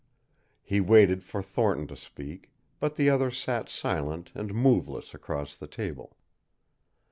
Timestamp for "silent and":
3.69-4.51